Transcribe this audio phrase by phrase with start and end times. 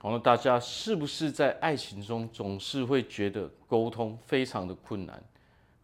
[0.00, 5.20] 好，那大家是不是在爱情中总是会觉得沟通非常的困难？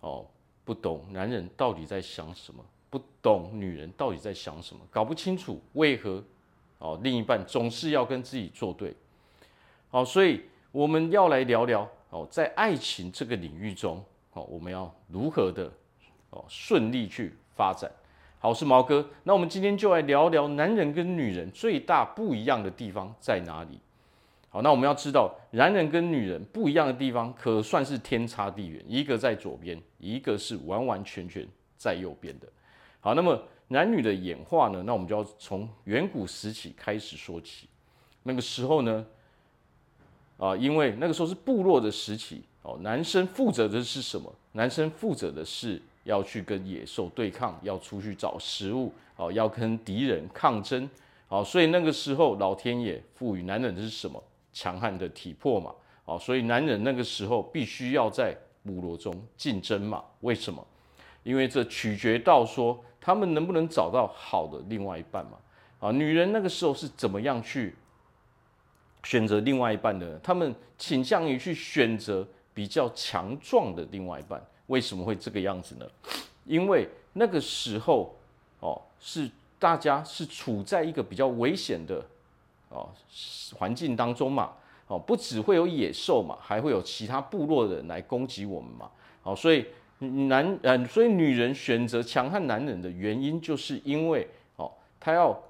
[0.00, 0.24] 哦，
[0.64, 6.22] 不懂男人到底在想什么，不懂女人到底在想什么，搞不清楚为何
[6.78, 8.94] 哦另一半总是要跟自己作对。
[9.90, 14.00] 好，所以我们要来聊聊哦，在爱情这个领域中，
[14.34, 15.68] 哦，我们要如何的
[16.30, 17.90] 哦顺利去发展。
[18.38, 23.80] 好，我是毛哥，那我们今天就来聊聊男人跟女人最大不一样的地方在哪里。
[24.54, 28.80] 好，那我们要知道，男人跟女人不一样的地方，可算是天差地远。
[28.86, 31.44] 一个在左边，一个是完完全全
[31.76, 32.46] 在右边的。
[33.00, 33.36] 好，那么
[33.66, 34.80] 男女的演化呢？
[34.86, 37.66] 那我们就要从远古时期开始说起。
[38.22, 39.04] 那个时候呢，
[40.38, 44.32] 啊，因为那个时候是部落的时期，哦，男生负责的是什么？
[44.52, 50.88] 男生负责的是要去跟野兽对抗，要出去找食物，哦，要跟敌人抗争。
[51.26, 54.22] 好，所以那个时候老天爷赋予男人的是什么？
[54.54, 55.74] 强悍的体魄嘛，
[56.06, 60.02] 哦，所以男人那个时候必须要在部落中竞争嘛。
[60.20, 60.66] 为什么？
[61.24, 65.32] 因为这取决到说他们能不能找到好的另外一半嘛。
[65.80, 67.74] 啊，女人那个时候是怎么样去
[69.02, 70.18] 选择另外一半的？
[70.20, 74.42] 他们倾向于去选择比较强壮的另外一半。
[74.68, 75.86] 为什么会这个样子呢？
[76.44, 78.14] 因为那个时候
[78.60, 82.02] 哦，是大家是处在一个比较危险的。
[82.74, 82.90] 哦，
[83.56, 84.52] 环境当中嘛，
[84.88, 88.90] 哦，不只会有野兽嘛，还会有其他部落的人来攻击我们嘛。
[89.22, 89.64] 哦，所以
[89.98, 95.40] 男，呃，所以女人选择强悍男人的原因，就是因为哦，她要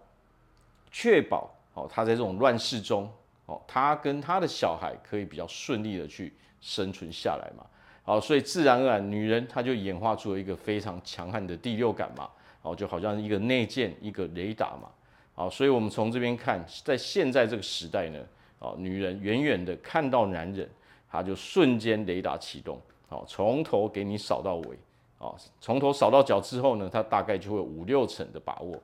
[0.93, 3.11] 确保哦，她在这种乱世中，
[3.47, 7.65] 哦，她跟她的小孩可以比较顺利的去生存下来嘛。
[8.05, 12.29] 哦，所以自然而然，女人她就演化出了一个非常强悍的第六感嘛。
[12.61, 14.89] 哦，就好像一个内建一个雷达嘛。
[15.37, 18.19] 好，所以我们从这边看，在现在这个时代呢，
[18.61, 20.69] 哦，女人远远的看到男人，
[21.11, 24.79] 她就瞬间雷达启动，哦，从头给你扫到尾，
[25.19, 28.81] 哦，从头扫到脚之后呢，她大概就会五六成的把握，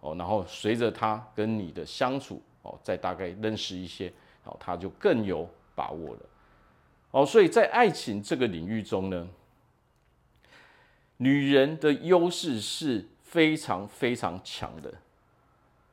[0.00, 4.12] 哦，然后随着她跟你的相处，哦，再大概认识一些，
[4.42, 6.20] 哦，她就更有把握了，
[7.12, 9.28] 哦，所以在爱情这个领域中呢，
[11.18, 14.92] 女人的优势是非常非常强的。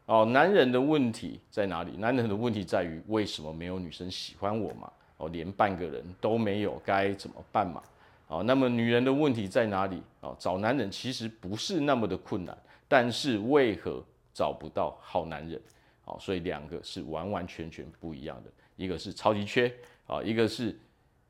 [0.10, 1.92] 哦，男人的问题在哪里？
[1.98, 4.92] 男人的问题在于为什么没有女生喜欢我嘛？
[5.18, 7.84] 哦，连半个人都没有，该怎么办嘛？
[8.28, 10.02] 哦，那么女人的问题在哪里？
[10.22, 14.04] 哦，找男人其实不是那么的困难，但是为何
[14.34, 15.62] 找不到好男人？
[16.06, 19.72] 哦，所以两个是完完全全不一样的，一个是超级缺
[20.08, 20.76] 啊，一个是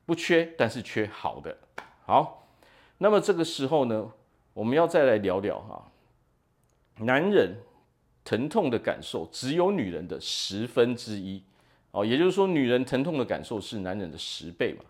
[0.06, 1.54] 不缺，但是缺好的。
[2.06, 2.48] 好，
[2.96, 4.10] 那么这个时候呢，
[4.54, 5.84] 我们要再来聊聊哈，
[6.96, 7.54] 男人。
[8.24, 11.42] 疼痛的感受只有女人的十分之一，
[11.90, 14.84] 哦，也就是说，女人疼痛的感受是男人的十倍嘛。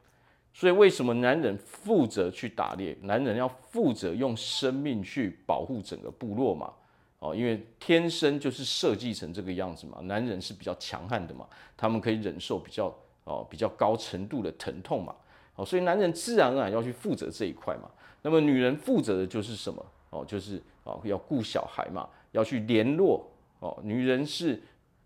[0.52, 2.96] 所以，为什么男人负责去打猎？
[3.02, 6.72] 男人要负责用生命去保护整个部落嘛？
[7.20, 10.00] 哦，因为天生就是设计成这个样子嘛。
[10.02, 12.92] 男人是比较强悍的嘛，他们可以忍受比较
[13.22, 15.14] 哦比较高程度的疼痛嘛。
[15.54, 17.88] 哦，所以男人自然而然要去负责这一块嘛。
[18.22, 19.86] 那么，女人负责的就是什么？
[20.10, 22.08] 哦，就是哦要顾小孩嘛。
[22.32, 24.60] 要去联络哦，女人是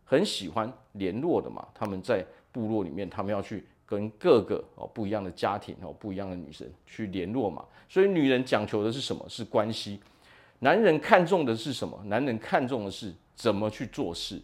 [0.05, 1.67] 很喜欢联络的嘛。
[1.75, 7.65] 他们在部落里面，他们要去跟各个哦不一样的家庭哦不一样的女生去联络嘛。
[7.89, 9.25] 所以女人讲求的是什么？
[9.29, 10.01] 是关系。
[10.59, 12.01] 男人看重的是什么？
[12.07, 14.41] 男人看重的是怎么去做事。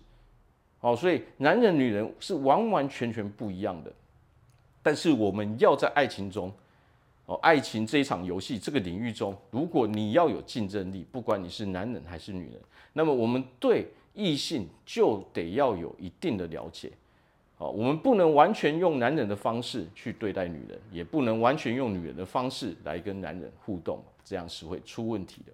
[0.80, 3.92] 哦，所以男人女人是完完全全不一样的。
[4.82, 6.52] 但是我们要在爱情中。
[7.30, 12.60] 哦，爱情这一场游戏这个领域中，如果你要有竞争力，不管你是男人还是女人，
[12.92, 16.90] 那么我们对异性就得要有一定的了解。
[17.58, 25.52] 哦，我们不能完全用男人的方式去对待女人，也不能完全用女人的方式来跟男人互动，这样是会出问题的。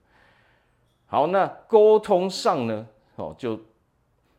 [1.04, 3.60] 好，那沟通上呢，哦，就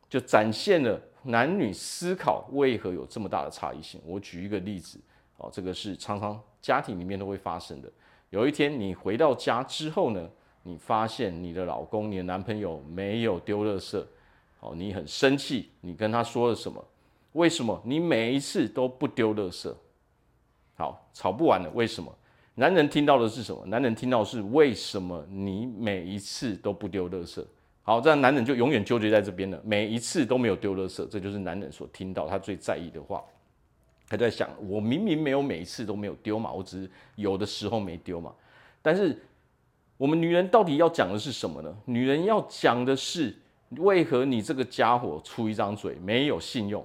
[0.10, 4.02] 就展现了男女思考为何有这么大的差异性。
[4.04, 5.00] 我举一个例子，
[5.38, 6.42] 哦，这个是常常。
[6.68, 7.90] 家庭里面都会发生的。
[8.30, 10.30] 有一天你回到家之后呢，
[10.64, 14.04] 你发现你的老公、你的男朋友没有丢垃圾，
[14.60, 16.84] 哦，你很生气，你跟他说了什么？
[17.32, 19.74] 为什么你每一次都不丢垃圾？
[20.76, 22.14] 好，吵不完了，为什么？
[22.56, 23.66] 男人听到的是什么？
[23.68, 27.42] 男人听到的是为什么你每一次都不丢垃圾？
[27.82, 33.24] 好，这样男人就永远纠结在这边了，每一次都没有丢垃圾，这就是男人所听到他最在意的话。
[34.10, 38.34] 他在想，我明明没有每一次都没有丢嘛，我只是有的时候没丢嘛。
[38.82, 39.22] 但是
[39.98, 41.78] 我们女人到底要讲的是什么呢？
[41.86, 43.36] 女人要讲的是，
[43.72, 46.84] 为何你这个家伙出一张嘴没有信用？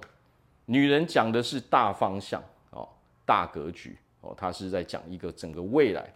[0.65, 2.87] 女人讲的是大方向哦，
[3.25, 6.13] 大格局哦，她是在讲一个整个未来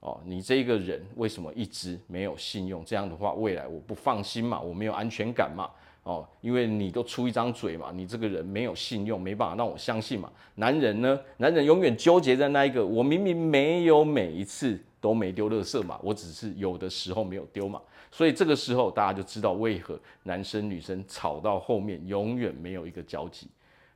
[0.00, 0.20] 哦。
[0.24, 2.84] 你这个人为什么一直没有信用？
[2.84, 5.68] 这样的话，未来我不放心嘛，我没有安全感嘛。
[6.04, 10.32] 哦，因为你都出一张嘴嘛，你这个人没有信用，没办法让我相信嘛。
[10.54, 17.80] 男人呢，男人永远纠结在那一个，我明明没有每一次都没丢垃圾嘛，我只是有的时候没有丢嘛。
[18.10, 23.46] 所以这个时候大家就知道为何男生女生吵到后面永远没有一个交集。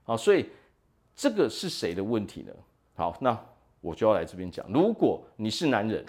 [0.04, 0.46] 好，所以
[1.16, 2.52] 这个是谁的问题呢？
[2.94, 3.38] 好，那
[3.80, 6.04] 我就要来这边讲，如果你是男人，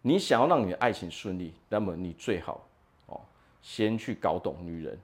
[0.00, 2.67] 你想要让你的爱情顺利，那么你最好。
[3.60, 4.98] 先去搞懂女人，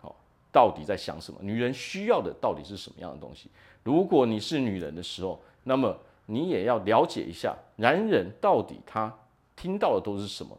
[0.00, 0.14] 好，
[0.52, 1.38] 到底在想什么？
[1.42, 3.48] 女人需要的到底是什么样的东西？
[3.82, 5.96] 如果你是女人的时候，那么
[6.26, 9.12] 你也要了解一下男人到底他
[9.56, 10.56] 听到的都是什么？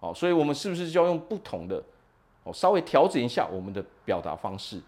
[0.00, 1.82] 好，所以我们是不是就要用不同的，
[2.44, 4.80] 哦，稍微调整一下我们的表达方式？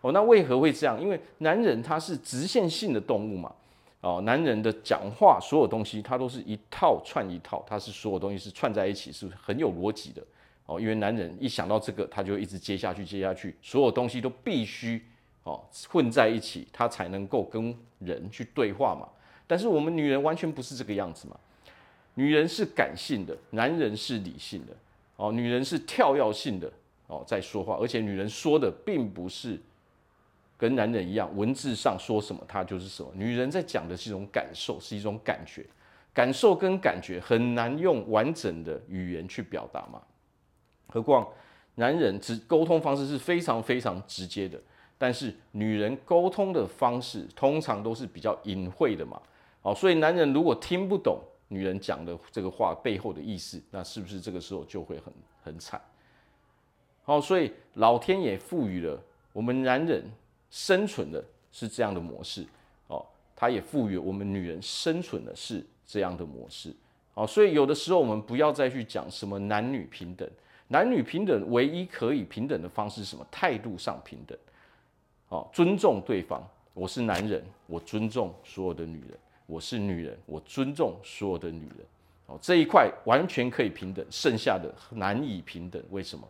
[0.00, 1.00] 哦，那为何会这样？
[1.00, 3.52] 因为男人他是直线性的动物嘛，
[4.00, 10.22] 哦，男人的讲话所有东西他都是一套串一套，他是所有东西是串在一起，是很有逻辑的。
[10.66, 15.00] 哦，因为男人一想到这个，他就一直接下去，接下去，所有东西都必须
[15.44, 19.08] 哦混在一起，他才能够跟人去对话嘛。
[19.46, 21.38] 但是我们女人完全不是这个样子嘛，
[22.14, 24.72] 女人是感性的，男人是理性的。
[25.16, 26.70] 哦，女人是跳跃性的
[27.06, 29.58] 哦在说话，而且女人说的并不是
[30.58, 33.10] 跟男人一样，文字上说什么她就是什么。
[33.14, 35.64] 女人在讲的是一种感受，是一种感觉，
[36.12, 40.02] 感受跟感觉很难用完整的语言去表达嘛。
[40.96, 41.28] 何况，
[41.74, 44.58] 男人直沟通方式是非常非常直接的，
[44.96, 49.20] 但是女人沟通的方式通常都是比较隐晦的嘛。
[49.60, 55.12] 哦，所以男人如果听不懂女人讲的这个话背后的意思，那是不是这个时候就会很
[55.44, 55.78] 很惨？
[57.04, 58.98] 好，所以老天爷赋予了
[59.34, 60.02] 我们男人
[60.48, 61.22] 生存的
[61.52, 62.46] 是这样的模式，
[62.86, 63.04] 哦，
[63.36, 66.74] 他也赋予我们女人生存的是这样的模式。
[67.12, 70.26] 哦，所以有的时候我们不要再去讲什么男女平等。
[70.68, 73.26] 男女平等，唯一可以平等的方式是什么？
[73.30, 74.36] 态度上平等，
[75.28, 76.42] 哦，尊重对方。
[76.74, 79.16] 我是男人，我尊重所有的女人；
[79.46, 81.78] 我是女人，我尊重所有的女人。
[82.26, 85.82] 哦，这一块完全可以平等，剩下的难以平等。
[85.90, 86.28] 为什么？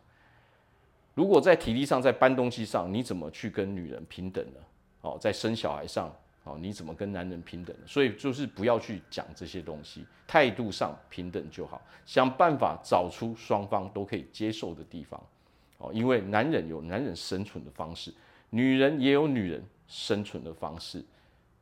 [1.15, 4.61] 如果在体力上，在搬东西上，你怎么去跟女人平等呢？
[5.01, 6.15] 哦，在生小孩上。
[6.47, 7.77] 哦，你怎么跟男人平等？
[7.85, 15.21] 所以就是不要去讲这些东西，态度上平等就好，想办法找出双方都可以接受的地方。
[15.79, 18.15] 哦，因为男人有男人生存的方式，
[18.51, 21.05] 女人也有女人生存的方式。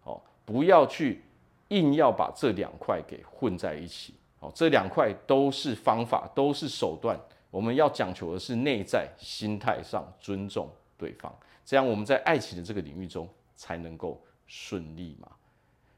[0.03, 1.23] 哦，不要去
[1.69, 4.13] 硬要把这两块给混在一起。
[4.41, 7.19] 哦，这两块都是方法，都是手段。
[7.51, 11.35] 我们要讲求的是内在心态上尊重对方，
[11.65, 14.23] 这样我们在爱情的这个领域中才能够。
[14.47, 15.29] 顺利嘛？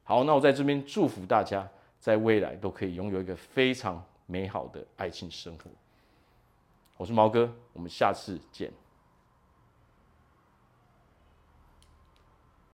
[0.05, 5.71] 好，那我在这边祝福大家，在未来都可以拥有一个非常美好的爱情生活。
[6.97, 8.73] 我是毛哥，我们下次见。